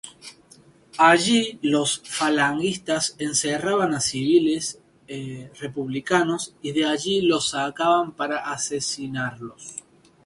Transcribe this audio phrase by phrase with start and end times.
[0.97, 4.79] Allí los falangistas encerraban a civiles
[5.59, 9.75] republicanos y de allí los sacaban para asesinarlos.